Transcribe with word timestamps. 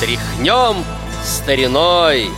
Тряхнем 0.00 0.82
стариной 1.22 2.28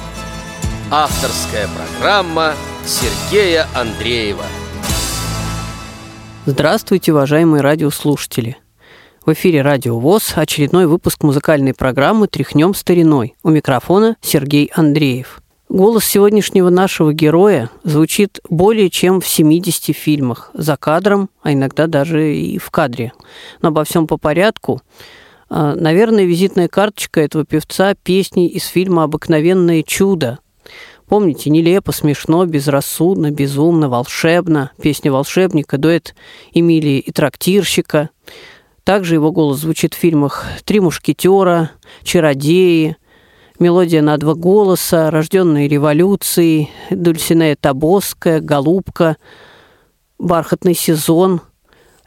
Авторская 0.90 1.68
программа 1.68 2.54
Сергея 2.84 3.68
Андреева 3.72 4.42
Здравствуйте, 6.44 7.12
уважаемые 7.12 7.60
радиослушатели! 7.60 8.56
В 9.24 9.32
эфире 9.34 9.62
Радио 9.62 9.96
ВОЗ 10.00 10.32
очередной 10.34 10.88
выпуск 10.88 11.22
музыкальной 11.22 11.72
программы 11.72 12.26
«Тряхнем 12.26 12.74
стариной». 12.74 13.36
У 13.44 13.50
микрофона 13.50 14.16
Сергей 14.20 14.72
Андреев. 14.74 15.40
Голос 15.68 16.04
сегодняшнего 16.04 16.68
нашего 16.68 17.12
героя 17.12 17.70
звучит 17.84 18.40
более 18.50 18.90
чем 18.90 19.20
в 19.20 19.28
70 19.28 19.96
фильмах, 19.96 20.50
за 20.52 20.76
кадром, 20.76 21.30
а 21.42 21.52
иногда 21.52 21.86
даже 21.86 22.34
и 22.34 22.58
в 22.58 22.72
кадре. 22.72 23.12
Но 23.60 23.68
обо 23.68 23.84
всем 23.84 24.08
по 24.08 24.16
порядку. 24.16 24.82
А, 25.54 25.74
наверное, 25.74 26.24
визитная 26.24 26.66
карточка 26.66 27.20
этого 27.20 27.44
певца– 27.44 27.94
песни 28.02 28.48
из 28.48 28.64
фильма 28.64 29.02
«Обыкновенное 29.02 29.82
чудо». 29.82 30.38
Помните, 31.08 31.50
нелепо, 31.50 31.92
смешно, 31.92 32.46
безрассудно, 32.46 33.30
безумно, 33.30 33.90
волшебно. 33.90 34.70
Песня 34.80 35.12
волшебника, 35.12 35.76
дуэт 35.76 36.14
Эмилии 36.54 37.00
и 37.00 37.12
трактирщика. 37.12 38.08
Также 38.82 39.16
его 39.16 39.30
голос 39.30 39.58
звучит 39.58 39.92
в 39.92 39.98
фильмах 39.98 40.46
«Три 40.64 40.80
мушкетера», 40.80 41.72
«Чародеи», 42.02 42.96
«Мелодия 43.58 44.00
на 44.00 44.16
два 44.16 44.32
голоса», 44.32 45.10
«Рожденные 45.10 45.68
революцией», 45.68 46.70
«Дульсинея 46.88 47.56
Табоская», 47.60 48.40
«Голубка», 48.40 49.18
«Бархатный 50.18 50.74
сезон», 50.74 51.42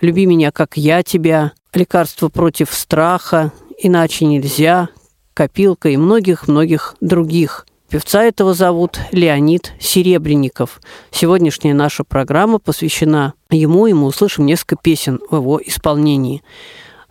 «Люби 0.06 0.28
меня, 0.28 0.52
как 0.52 0.78
я 0.78 1.02
тебя», 1.02 1.54
лекарство 1.74 2.30
против 2.30 2.72
страха, 2.72 3.52
иначе 3.76 4.26
нельзя, 4.26 4.90
копилка 5.34 5.90
и 5.90 5.98
многих-многих 5.98 6.96
других. 7.02 7.66
Певца 7.90 8.24
этого 8.24 8.54
зовут 8.54 9.00
Леонид 9.12 9.74
Серебренников. 9.80 10.80
Сегодняшняя 11.10 11.74
наша 11.74 12.04
программа 12.04 12.60
посвящена 12.60 13.34
ему, 13.50 13.88
и 13.88 13.94
мы 13.94 14.06
услышим 14.06 14.46
несколько 14.46 14.76
песен 14.76 15.20
в 15.32 15.38
его 15.38 15.60
исполнении. 15.66 16.44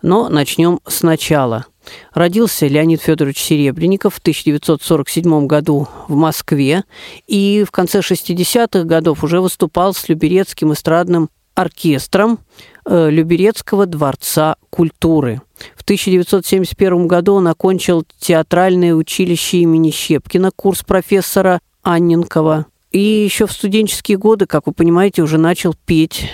Но 0.01 0.29
начнем 0.29 0.79
сначала. 0.87 1.65
Родился 2.13 2.65
Леонид 2.65 3.01
Федорович 3.01 3.39
Серебренников 3.39 4.15
в 4.15 4.19
1947 4.19 5.47
году 5.47 5.89
в 6.07 6.15
Москве 6.15 6.85
и 7.27 7.65
в 7.67 7.71
конце 7.71 7.99
60-х 7.99 8.85
годов 8.85 9.21
уже 9.21 9.41
выступал 9.41 9.93
с 9.93 10.07
Люберецким 10.07 10.71
эстрадным 10.71 11.29
оркестром 11.55 12.39
Люберецкого 12.87 13.85
дворца 13.85 14.57
культуры. 14.69 15.41
В 15.75 15.81
1971 15.83 17.07
году 17.07 17.33
он 17.35 17.47
окончил 17.47 18.05
театральное 18.19 18.93
училище 18.93 19.59
имени 19.59 19.89
Щепкина, 19.89 20.51
курс 20.55 20.83
профессора 20.83 21.61
Анненкова. 21.81 22.67
И 22.91 22.99
еще 22.99 23.47
в 23.47 23.51
студенческие 23.51 24.17
годы, 24.17 24.45
как 24.45 24.67
вы 24.67 24.73
понимаете, 24.73 25.21
уже 25.21 25.37
начал 25.37 25.75
петь. 25.85 26.29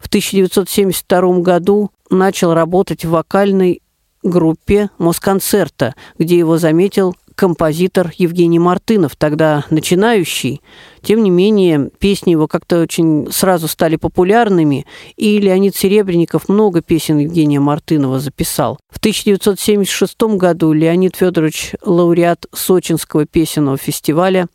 В 0.00 0.08
1972 0.08 1.40
году 1.40 1.90
начал 2.10 2.54
работать 2.54 3.04
в 3.04 3.10
вокальной 3.10 3.80
группе 4.22 4.90
Москонцерта, 4.98 5.94
где 6.18 6.36
его 6.36 6.58
заметил 6.58 7.14
композитор 7.38 8.12
Евгений 8.18 8.58
Мартынов, 8.58 9.14
тогда 9.14 9.64
начинающий. 9.70 10.60
Тем 11.02 11.22
не 11.22 11.30
менее, 11.30 11.88
песни 12.00 12.32
его 12.32 12.48
как-то 12.48 12.80
очень 12.80 13.30
сразу 13.30 13.68
стали 13.68 13.94
популярными, 13.94 14.86
и 15.16 15.38
Леонид 15.38 15.76
Серебренников 15.76 16.48
много 16.48 16.82
песен 16.82 17.18
Евгения 17.18 17.60
Мартынова 17.60 18.18
записал. 18.18 18.80
В 18.90 18.98
1976 18.98 20.20
году 20.36 20.72
Леонид 20.72 21.14
Федорович 21.14 21.74
лауреат 21.84 22.46
Сочинского 22.52 23.24
песенного 23.24 23.76
фестиваля, 23.76 24.48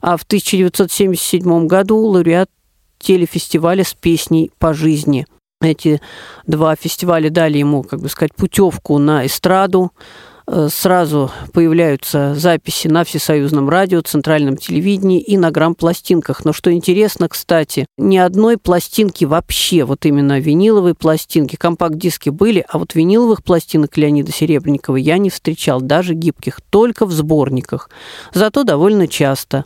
а 0.00 0.16
в 0.16 0.22
1977 0.22 1.66
году 1.66 1.98
лауреат 1.98 2.48
телефестиваля 2.98 3.84
с 3.84 3.92
песней 3.92 4.50
по 4.58 4.72
жизни. 4.72 5.26
Эти 5.60 6.00
два 6.46 6.74
фестиваля 6.74 7.28
дали 7.28 7.58
ему, 7.58 7.82
как 7.82 8.00
бы 8.00 8.08
сказать, 8.08 8.34
путевку 8.34 8.96
на 8.96 9.26
эстраду, 9.26 9.92
сразу 10.68 11.30
появляются 11.52 12.34
записи 12.34 12.88
на 12.88 13.04
всесоюзном 13.04 13.68
радио, 13.68 14.00
центральном 14.02 14.56
телевидении 14.56 15.20
и 15.20 15.36
на 15.36 15.50
грамм-пластинках. 15.50 16.44
Но 16.44 16.52
что 16.52 16.72
интересно, 16.72 17.28
кстати, 17.28 17.86
ни 17.96 18.16
одной 18.16 18.58
пластинки 18.58 19.24
вообще, 19.24 19.84
вот 19.84 20.04
именно 20.04 20.38
виниловые 20.38 20.94
пластинки, 20.94 21.56
компакт-диски 21.56 22.30
были, 22.30 22.64
а 22.68 22.78
вот 22.78 22.94
виниловых 22.94 23.42
пластинок 23.42 23.96
Леонида 23.96 24.32
Серебренникова 24.32 24.96
я 24.96 25.18
не 25.18 25.30
встречал, 25.30 25.80
даже 25.80 26.14
гибких, 26.14 26.60
только 26.70 27.06
в 27.06 27.12
сборниках. 27.12 27.88
Зато 28.32 28.64
довольно 28.64 29.08
часто. 29.08 29.64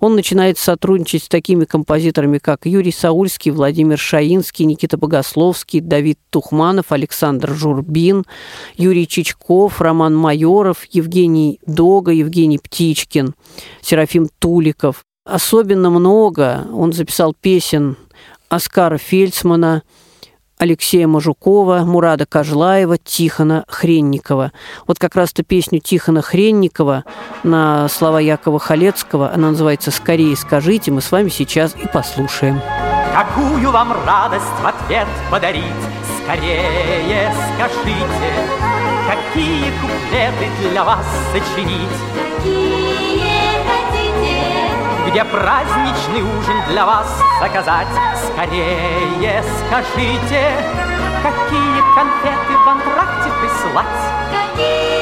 Он 0.00 0.16
начинает 0.16 0.58
сотрудничать 0.58 1.24
с 1.24 1.28
такими 1.28 1.64
композиторами, 1.64 2.38
как 2.38 2.66
Юрий 2.66 2.92
Саульский, 2.92 3.52
Владимир 3.52 3.98
Шаинский, 3.98 4.64
Никита 4.64 4.96
Богословский, 4.96 5.80
Давид 5.80 6.18
Тухманов, 6.30 6.90
Александр 6.90 7.54
Журбин, 7.54 8.24
Юрий 8.76 9.06
Чичков, 9.06 9.80
Роман 9.80 10.15
Майоров, 10.16 10.84
Евгений 10.90 11.60
Дога, 11.66 12.12
Евгений 12.12 12.58
Птичкин, 12.58 13.34
Серафим 13.80 14.28
Туликов. 14.38 15.04
Особенно 15.24 15.90
много 15.90 16.66
он 16.72 16.92
записал 16.92 17.34
песен 17.34 17.96
Оскара 18.48 18.98
Фельдсмана, 18.98 19.82
Алексея 20.58 21.06
Мажукова, 21.06 21.80
Мурада 21.84 22.24
Кожлаева, 22.24 22.96
Тихона 22.96 23.64
Хренникова. 23.68 24.52
Вот 24.86 24.98
как 24.98 25.14
раз-то 25.14 25.42
песню 25.42 25.80
Тихона 25.80 26.22
Хренникова 26.22 27.04
на 27.42 27.88
слова 27.88 28.18
Якова 28.20 28.58
Халецкого, 28.58 29.32
она 29.32 29.50
называется 29.50 29.90
«Скорее 29.90 30.34
скажите», 30.36 30.90
мы 30.90 31.02
с 31.02 31.12
вами 31.12 31.28
сейчас 31.28 31.74
и 31.74 31.86
послушаем. 31.86 32.60
Какую 33.14 33.70
вам 33.70 33.92
радость 34.06 34.44
в 34.62 34.66
ответ 34.66 35.06
подарить? 35.30 35.62
Скорее 36.26 37.32
скажите, 37.54 38.32
какие 39.06 39.70
куплеты 39.80 40.50
для 40.70 40.82
вас 40.82 41.06
сочинить? 41.30 41.88
Какие 42.16 43.62
хотите? 43.62 45.08
Где 45.08 45.24
праздничный 45.24 46.22
ужин 46.22 46.56
для 46.68 46.84
вас 46.84 47.06
заказать? 47.38 47.86
Скорее 48.32 49.40
скажите, 49.68 50.50
какие 51.22 51.94
конфеты 51.94 52.58
в 52.58 52.68
антракте 52.68 53.30
прислать? 53.40 53.86
Какие 54.32 54.95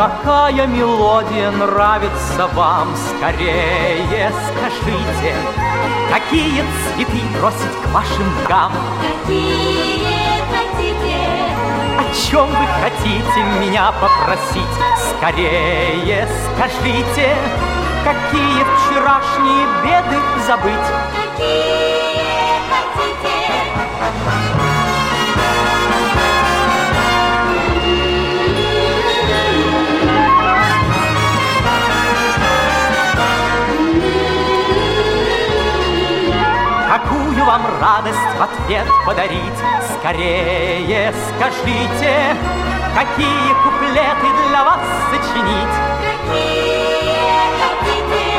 Какая 0.00 0.64
мелодия 0.66 1.50
нравится 1.50 2.46
вам? 2.54 2.96
Скорее 2.96 4.32
скажите, 4.46 5.34
какие 6.10 6.64
цветы 6.94 7.20
бросить 7.38 7.76
к 7.82 7.86
вашим 7.88 8.34
ногам? 8.40 8.72
Какие 9.02 10.40
хотите? 10.54 11.18
О 11.98 12.00
чем 12.14 12.46
вы 12.46 12.66
хотите 12.80 13.42
меня 13.60 13.92
попросить? 13.92 14.76
Скорее 15.18 16.26
скажите, 16.54 17.36
какие 18.02 18.64
вчерашние 18.64 19.66
беды 19.84 20.18
забыть? 20.46 20.88
Какие 21.12 22.56
хотите? 22.70 23.36
Ответ 38.40 38.86
подарить? 39.04 39.58
Скорее 39.98 41.12
скажите, 41.36 42.36
какие 42.94 43.52
куплеты 43.62 44.28
для 44.48 44.64
вас 44.64 44.80
сочинить? 45.10 45.74
Какие 46.02 47.20
хотите? 47.60 48.30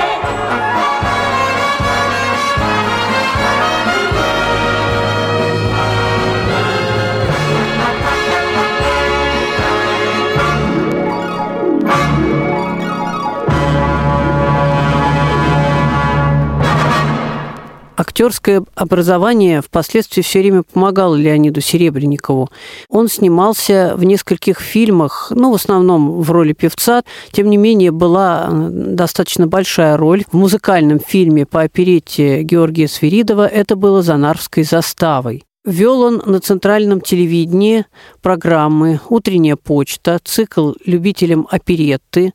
Актерское 18.21 18.63
образование 18.75 19.63
впоследствии 19.63 20.21
все 20.21 20.41
время 20.41 20.61
помогало 20.61 21.15
Леониду 21.15 21.59
Серебренникову. 21.59 22.51
Он 22.87 23.07
снимался 23.07 23.95
в 23.97 24.03
нескольких 24.03 24.59
фильмах, 24.59 25.31
ну, 25.35 25.51
в 25.51 25.55
основном 25.55 26.21
в 26.21 26.29
роли 26.29 26.53
певца. 26.53 27.01
Тем 27.31 27.49
не 27.49 27.57
менее, 27.57 27.89
была 27.89 28.47
э, 28.47 28.69
достаточно 28.69 29.47
большая 29.47 29.97
роль 29.97 30.23
в 30.31 30.37
музыкальном 30.37 30.99
фильме 30.99 31.47
по 31.47 31.61
оперетте 31.61 32.43
Георгия 32.43 32.87
Свиридова. 32.87 33.47
Это 33.47 33.75
было 33.75 34.03
«За 34.03 34.17
Нарвской 34.17 34.65
заставой». 34.65 35.43
Вел 35.65 36.01
он 36.01 36.21
на 36.23 36.39
центральном 36.41 37.01
телевидении 37.01 37.87
программы 38.21 38.99
«Утренняя 39.09 39.55
почта», 39.55 40.19
цикл 40.23 40.73
«Любителям 40.85 41.47
оперетты», 41.49 42.33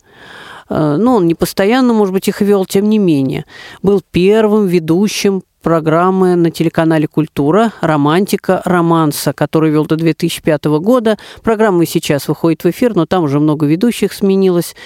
Э, 0.69 0.97
ну, 0.99 1.17
он 1.17 1.27
не 1.27 1.35
постоянно, 1.35 1.93
может 1.93 2.13
быть, 2.13 2.29
их 2.29 2.41
вел, 2.41 2.67
тем 2.67 2.89
не 2.89 2.99
менее. 2.99 3.45
Был 3.83 4.03
первым 4.11 4.67
ведущим 4.67 5.43
программы 5.67 6.37
на 6.37 6.53
телеканале 6.53 7.09
«Культура» 7.09 7.73
«Романтика 7.81 8.63
романса», 8.65 9.33
который 9.33 9.73
вел 9.73 9.85
до 9.85 9.97
2005 9.97 10.65
года. 10.79 11.19
Программа 11.43 11.85
сейчас 11.87 12.29
выходит 12.29 12.63
в 12.63 12.71
эфир, 12.71 12.95
но 12.95 13.05
там 13.05 13.25
уже 13.25 13.41
много 13.41 13.67
ведущих 13.67 14.13
сменилось. 14.13 14.77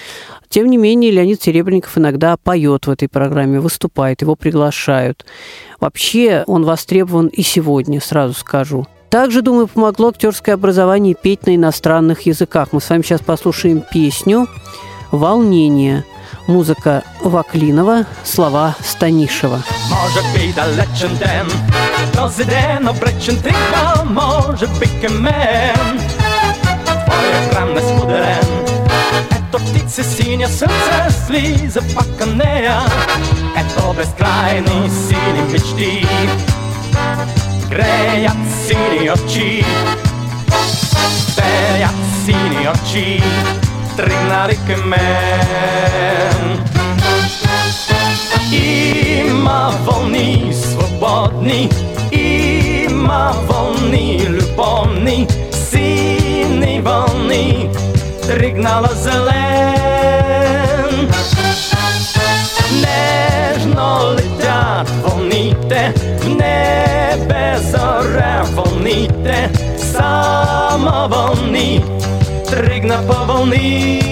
Тем 0.49 0.71
не 0.71 0.77
менее, 0.77 1.11
Леонид 1.11 1.39
Серебренников 1.39 1.99
иногда 1.99 2.35
поет 2.35 2.87
в 2.87 2.89
этой 2.89 3.07
программе, 3.07 3.59
выступает, 3.59 4.23
его 4.23 4.35
приглашают. 4.35 5.23
Вообще 5.79 6.43
он 6.47 6.65
востребован 6.65 7.27
и 7.27 7.43
сегодня, 7.43 8.01
сразу 8.01 8.33
скажу. 8.33 8.87
Также, 9.11 9.43
думаю, 9.43 9.67
помогло 9.67 10.07
актерское 10.07 10.55
образование 10.55 11.13
петь 11.13 11.45
на 11.45 11.55
иностранных 11.55 12.21
языках. 12.21 12.69
Мы 12.71 12.81
с 12.81 12.89
вами 12.89 13.03
сейчас 13.03 13.21
послушаем 13.21 13.83
песню 13.93 14.47
«Волнение». 15.11 16.05
Музыка 16.47 17.03
Ваклинова, 17.23 18.05
слова 18.23 18.75
Станишева. 18.81 19.61
Może 19.89 20.21
być 20.33 20.53
daleczен 20.55 21.17
ден, 21.17 21.47
Президент 22.13 22.89
обречен 22.89 23.37
триква, 23.37 24.03
може 24.09 24.67
би 24.67 25.09
мен. 25.09 25.99
Твоя 27.05 27.49
храм 27.49 27.69
споделен, 27.79 28.45
ето 29.31 29.57
птице 29.57 30.03
синя 30.03 30.47
сърце 30.47 31.09
слиза 31.27 31.81
пак 31.95 32.27
нея, 32.35 32.81
ето 33.55 33.93
безкрайни 33.93 34.89
сини 34.89 35.41
мечти, 35.51 36.07
греят 37.69 38.37
сини 38.67 39.11
очи, 39.11 39.65
пеят 41.35 41.95
сини 42.25 42.67
очи, 42.69 43.23
тръгнали 44.00 44.58
към 44.66 44.88
мен. 44.88 46.58
Има 48.52 49.72
вълни 49.84 50.54
свободни, 50.54 51.70
има 52.12 53.32
вълни 53.48 54.26
любовни, 54.28 55.26
сини 55.52 56.80
вълни, 56.80 57.70
тръгнала 58.22 58.88
зелен. 58.92 60.16
Нежно 62.72 64.14
летят 64.14 64.90
вълните, 64.90 65.94
в 66.20 66.28
небе 66.28 67.56
зоря 67.70 68.42
вълните, 68.44 69.50
само 69.78 71.08
вълни, 71.08 71.84
тръгна 72.60 73.06
по 73.06 73.26
вълни. 73.26 74.02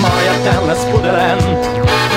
Моят 0.00 0.44
ден 0.44 0.70
е 0.70 0.74
споделен, 0.74 1.38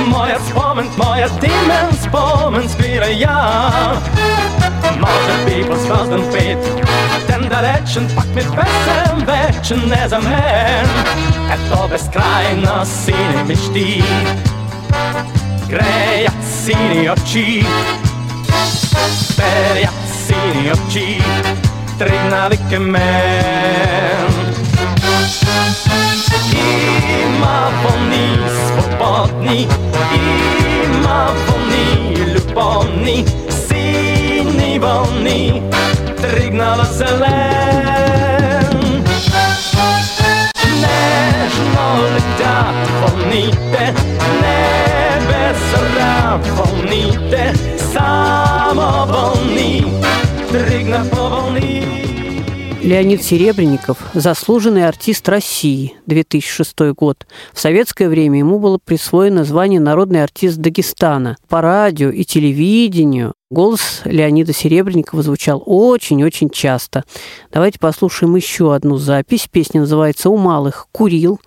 моят 0.08 0.48
спомен, 0.48 0.90
моят 0.98 1.44
имен 1.44 1.94
спомен 2.04 2.70
спира 2.70 3.08
я. 3.08 3.72
Може 5.00 5.46
би 5.46 5.70
по 5.70 5.76
звезден 5.76 6.32
пит, 6.34 6.86
ден 7.61 7.85
далечен, 7.85 8.09
пак 8.17 8.27
ми 8.27 8.43
песен 8.43 9.27
вечен 9.27 9.89
не 9.89 10.09
за 10.09 10.19
мен. 10.19 10.87
Ето 11.53 11.89
безкрайна 11.89 12.87
сини 12.87 13.45
мечти, 13.47 14.05
греят 15.69 16.45
сини 16.65 17.11
очи, 17.11 17.67
перят 19.37 19.95
сини 20.27 20.73
очи, 20.73 21.23
тръгнали 21.99 22.59
към 22.71 22.91
мен. 22.91 24.34
Леонид 52.85 53.23
Серебренников– 53.23 53.97
заслуженный 54.13 54.87
артист 54.87 55.27
России, 55.31 55.95
2006 56.05 56.93
год. 56.95 57.27
В 57.55 57.59
советское 57.59 58.11
время 58.11 58.41
ему 58.41 58.59
было 58.59 58.77
присвоено 58.77 59.45
звание 59.45 59.81
«Народный 59.81 60.23
артист 60.23 60.59
Дагестана». 60.59 61.39
По 61.49 61.63
радио 61.63 62.11
и 62.11 62.25
телевидению 62.25 63.33
голос 63.51 64.03
Леонида 64.05 64.53
Серебренникова 64.53 65.23
звучал 65.23 65.63
очень-очень 65.65 66.51
часто. 66.51 67.05
Давайте 67.51 67.79
послушаем 67.79 68.37
еще 68.37 68.75
одну 68.75 68.99
запись. 68.99 69.49
Песня 69.51 69.81
называется 69.81 70.29
«У 70.29 70.37
малых 70.37 70.89
курил». 70.93 71.41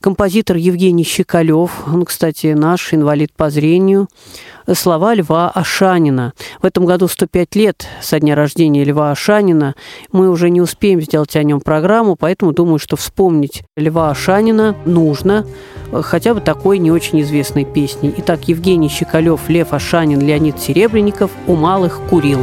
Композитор 0.00 0.56
Евгений 0.56 1.04
Щекалев, 1.04 1.70
он, 1.86 2.04
кстати, 2.04 2.48
наш 2.48 2.92
инвалид 2.94 3.32
по 3.32 3.50
зрению. 3.50 4.08
Слова 4.72 5.14
Льва 5.14 5.48
Ашанина. 5.50 6.32
В 6.60 6.66
этом 6.66 6.86
году 6.86 7.06
105 7.08 7.54
лет 7.54 7.86
со 8.02 8.18
дня 8.18 8.34
рождения 8.34 8.84
Льва 8.84 9.12
Ашанина. 9.12 9.74
Мы 10.12 10.28
уже 10.28 10.50
не 10.50 10.60
успеем 10.60 11.00
сделать 11.00 11.36
о 11.36 11.42
нем 11.42 11.60
программу, 11.60 12.16
поэтому 12.16 12.52
думаю, 12.52 12.78
что 12.78 12.96
вспомнить 12.96 13.62
Льва 13.76 14.10
Ашанина 14.10 14.74
нужно 14.84 15.46
хотя 16.02 16.34
бы 16.34 16.40
такой 16.40 16.78
не 16.78 16.90
очень 16.90 17.20
известной 17.22 17.64
песней. 17.64 18.12
Итак, 18.18 18.48
Евгений 18.48 18.88
Щекалев, 18.88 19.48
Лев 19.48 19.72
Ашанин, 19.72 20.20
Леонид 20.20 20.58
Серебренников 20.58 21.30
«У 21.46 21.54
малых 21.54 22.00
курил». 22.10 22.40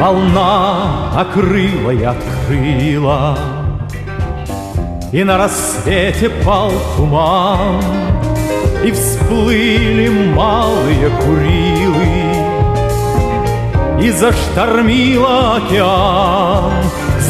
Волна 0.00 1.12
накрыла 1.14 1.90
и 1.90 2.02
открыла, 2.02 3.36
И 5.10 5.24
на 5.24 5.38
рассвете 5.38 6.28
пал 6.44 6.70
туман, 6.96 7.82
И 8.84 8.90
всплыли 8.92 10.08
малые 10.34 11.10
курилы, 11.22 12.06
И 14.02 14.10
заштормила 14.10 15.56
океан. 15.56 16.72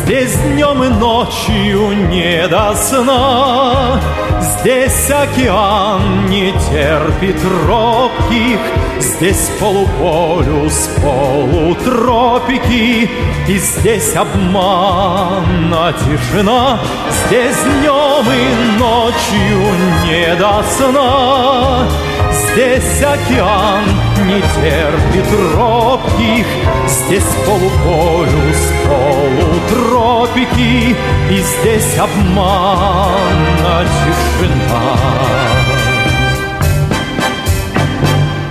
Здесь 0.09 0.38
днем 0.38 0.83
и 0.85 0.88
ночью 0.88 1.93
не 2.09 2.49
до 2.49 2.75
сна, 2.75 4.00
Здесь 4.41 5.11
океан 5.11 6.31
не 6.31 6.53
терпит 6.53 7.37
робких, 7.67 8.59
Здесь 8.99 9.50
полуполюс, 9.61 10.88
полутропики, 11.03 13.11
И 13.49 13.59
здесь 13.59 14.17
обманна 14.17 15.93
тишина, 15.93 16.81
Здесь 17.27 17.59
днем 17.59 18.25
и 18.33 18.79
ночью 18.79 19.61
не 20.07 20.35
до 20.37 20.65
сна. 20.75 21.87
Здесь 22.33 23.03
океан 23.03 23.85
не 24.25 24.41
терпит 24.41 25.31
робких, 25.55 26.47
Здесь 26.87 27.29
полуполюс, 27.45 28.73
полутропики, 29.99 30.97
И 31.31 31.43
здесь 31.43 31.99
обманна 31.99 33.85
тишина. 33.85 34.97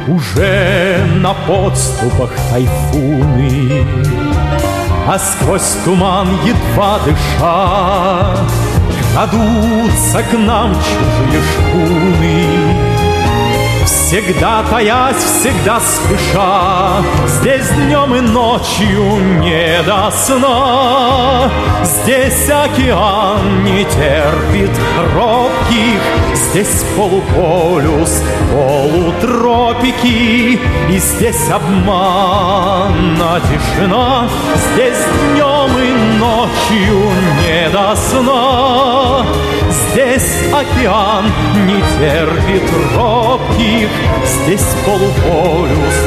Уже 0.08 1.06
на 1.16 1.34
подступах 1.34 2.32
тайфуны, 2.50 3.86
А 5.08 5.20
сквозь 5.20 5.76
туман 5.84 6.28
едва 6.46 7.00
дыша 7.06 8.36
Крадутся 9.14 10.24
к 10.24 10.38
нам 10.38 10.74
чужие 10.76 11.42
шхуны. 11.42 13.07
Всегда 14.08 14.64
таясь, 14.64 15.18
всегда 15.18 15.82
спеша. 15.82 17.04
Здесь 17.28 17.68
днем 17.72 18.16
и 18.16 18.22
ночью 18.22 19.18
не 19.42 19.84
до 19.84 20.10
сна. 20.12 21.52
Здесь 21.84 22.50
океан 22.50 23.66
не 23.66 23.84
терпит 23.84 24.72
робких 25.14 26.00
Здесь 26.58 26.82
полуполюс, 26.96 28.24
полутропики 28.52 30.60
И 30.90 30.98
здесь 30.98 31.52
обманна 31.52 33.40
тишина. 33.42 34.28
Здесь 34.74 35.06
днем 35.36 35.70
и 35.78 35.94
ночью 36.18 37.12
не 37.38 37.70
до 37.70 37.96
сна. 37.96 39.24
Здесь 39.70 40.46
океан 40.52 41.26
не 41.68 41.80
терпит 42.00 42.68
робких. 42.96 43.90
Здесь 44.26 44.66
полуполюс, 44.84 45.98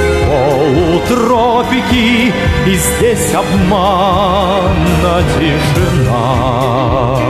полутропики 1.06 2.34
И 2.66 2.74
здесь 2.74 3.32
обманна 3.36 5.22
тишина 5.38 7.20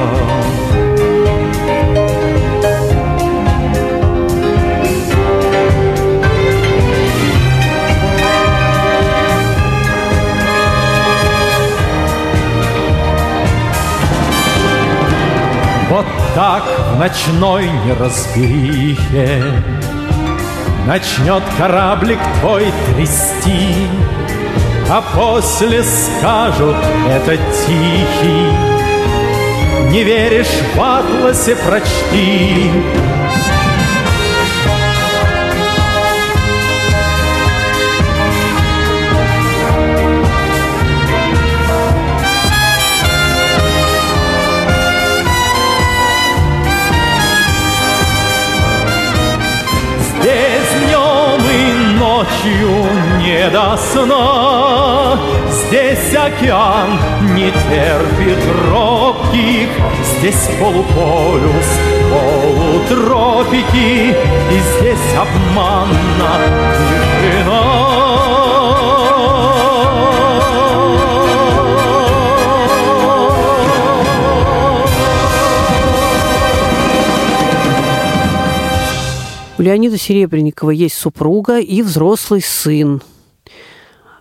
Вот 15.91 16.07
так 16.37 16.63
в 16.93 16.99
ночной 17.01 17.69
неразберихе 17.85 19.43
Начнет 20.87 21.43
кораблик 21.59 22.21
твой 22.39 22.73
трясти 22.87 23.89
А 24.89 25.03
после 25.03 25.83
скажут, 25.83 26.77
это 27.09 27.37
тихий 27.37 28.53
Не 29.91 30.05
веришь 30.05 30.47
в 30.77 30.81
атласе, 30.81 31.57
прочти 31.57 32.71
ночью 52.41 52.87
не 53.19 53.51
до 53.51 53.77
сна. 53.77 55.19
Здесь 55.49 56.15
океан 56.15 56.99
не 57.35 57.51
терпит 57.51 58.39
робких 58.71 59.69
Здесь 60.19 60.49
полуполюс, 60.59 61.71
полутропики 62.11 64.15
И 64.51 64.61
здесь 64.79 65.15
обманна 65.17 66.33
У 79.61 79.63
Леонида 79.63 79.99
Серебренникова 79.99 80.71
есть 80.71 80.95
супруга 80.95 81.59
и 81.61 81.83
взрослый 81.83 82.41
сын. 82.41 83.03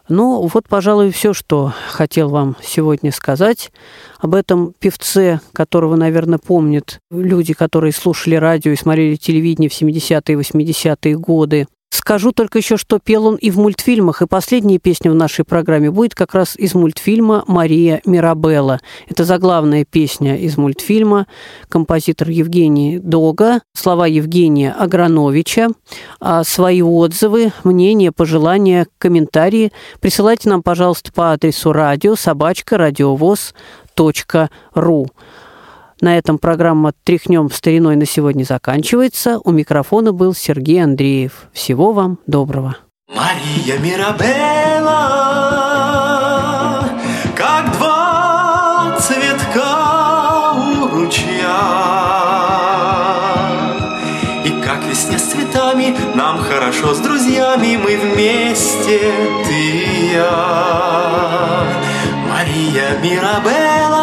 Ну, 0.09 0.45
вот, 0.53 0.67
пожалуй, 0.67 1.11
все, 1.11 1.33
что 1.33 1.73
хотел 1.91 2.27
вам 2.27 2.57
сегодня 2.61 3.13
сказать 3.13 3.71
об 4.17 4.35
этом 4.35 4.73
певце, 4.77 5.39
которого, 5.53 5.95
наверное, 5.95 6.39
помнят 6.39 6.99
люди, 7.09 7.53
которые 7.53 7.93
слушали 7.93 8.35
радио 8.35 8.73
и 8.73 8.75
смотрели 8.75 9.15
телевидение 9.15 9.69
в 9.69 9.81
70-е 9.81 10.33
и 10.33 10.37
80-е 10.37 11.17
годы. 11.17 11.67
Скажу 11.91 12.31
только 12.31 12.59
еще, 12.59 12.77
что 12.77 12.99
пел 12.99 13.25
он 13.25 13.35
и 13.35 13.49
в 13.49 13.57
мультфильмах, 13.57 14.21
и 14.21 14.27
последняя 14.27 14.77
песня 14.77 15.11
в 15.11 15.15
нашей 15.15 15.43
программе 15.43 15.89
будет 15.89 16.15
как 16.15 16.33
раз 16.33 16.55
из 16.55 16.75
мультфильма 16.75 17.43
«Мария 17.47 18.01
Мирабелла». 18.05 18.79
Это 19.07 19.25
заглавная 19.25 19.85
песня 19.85 20.37
из 20.37 20.55
мультфильма, 20.57 21.27
композитор 21.67 22.29
Евгений 22.29 22.99
Дога, 22.99 23.61
слова 23.73 24.07
Евгения 24.07 24.71
Аграновича. 24.71 25.69
А 26.19 26.43
свои 26.43 26.81
отзывы, 26.81 27.51
мнения, 27.63 28.11
пожелания, 28.11 28.87
комментарии 28.97 29.71
присылайте 29.99 30.49
нам, 30.49 30.61
пожалуйста, 30.61 31.11
по 31.11 31.31
адресу 31.33 31.73
радио 31.73 32.15
собачка 32.15 32.77
радиовоз. 32.77 33.53
На 36.01 36.17
этом 36.17 36.37
программа 36.37 36.93
«Тряхнем 37.03 37.51
стариной» 37.51 37.97
на 37.97 38.05
сегодня 38.05 38.45
заканчивается. 38.45 39.39
У 39.43 39.51
микрофона 39.51 40.13
был 40.13 40.33
Сергей 40.33 40.81
Андреев. 40.81 41.49
Всего 41.51 41.91
вам 41.91 42.19
доброго. 42.25 42.77
Мария 43.13 43.77
Мирабелла, 43.79 44.95
как 47.35 47.77
два 47.77 48.95
цветка 48.97 50.53
у 50.53 50.87
ручья. 50.87 51.59
И 54.45 54.51
как 54.63 54.81
весне 54.85 55.19
с 55.19 55.23
цветами, 55.23 55.97
нам 56.15 56.37
хорошо 56.37 56.93
с 56.93 56.99
друзьями, 56.99 57.75
мы 57.75 57.97
вместе, 57.97 59.11
ты 59.45 59.53
и 59.53 60.13
я. 60.13 61.65
Мария 62.29 62.97
Мирабелла, 63.03 63.98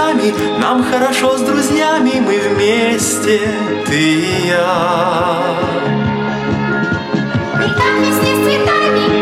цветами, 0.00 0.32
нам 0.58 0.84
хорошо 0.84 1.36
с 1.36 1.42
друзьями, 1.42 2.20
мы 2.20 2.38
вместе, 2.38 3.40
ты 3.86 3.94
и 3.94 4.46
я. 4.48 5.56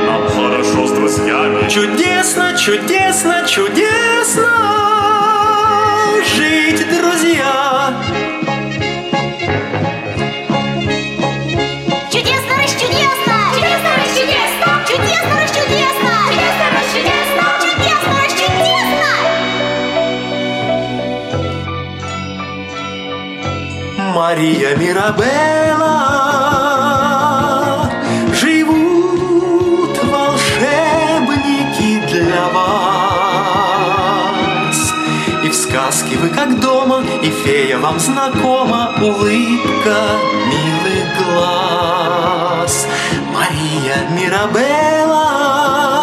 Нам 0.07 0.29
хорошо 0.29 0.87
с 0.87 0.93
друзьями. 0.93 1.69
Чудесно, 1.69 2.57
чудесно, 2.57 3.45
чудесно 3.47 4.49
жить, 6.37 6.87
друзья. 6.89 7.78
Мария 24.39 24.77
Мирабелла. 24.77 25.91
Живут 28.33 29.99
волшебники 30.05 31.91
для 32.07 32.47
вас. 32.55 33.59
И 35.43 35.49
в 35.49 35.55
сказке 35.57 36.17
вы 36.19 36.29
как 36.29 36.61
дома 36.61 37.03
И 37.21 37.31
фея 37.31 37.79
вам 37.79 37.99
знакома. 37.99 38.93
Улыбка 39.03 40.21
милых 40.47 41.19
глаз. 41.19 42.87
Мария 43.35 44.07
Мирабелла 44.11 45.98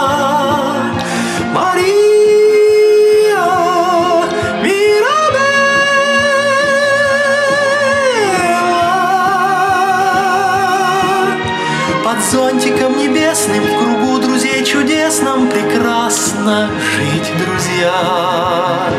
небесным 13.35 13.63
В 13.63 13.77
кругу 13.77 14.19
друзей 14.19 14.63
чудесном 14.63 15.49
Прекрасно 15.49 16.69
жить, 16.95 17.31
друзья. 17.45 18.93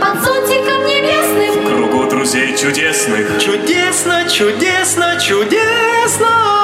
Под 0.00 0.22
зонтиком 0.22 0.84
небесным. 0.86 1.64
В 1.64 1.68
кругу 1.68 2.08
друзей 2.08 2.56
чудесных. 2.56 3.38
Чудесно, 3.40 4.28
чудесно, 4.28 5.18
чудесно 5.20 6.63